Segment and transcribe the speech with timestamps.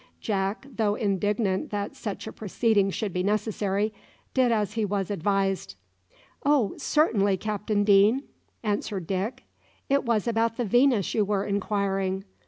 [0.19, 3.93] Jack, though indignant that such a proceeding should be necessary,
[4.33, 5.75] did as he was advised.
[6.43, 8.23] "Oh, certainly, Captain Deane!"
[8.63, 9.43] answered Dick.
[9.89, 12.23] "It was about the `Venus' you were inquiring.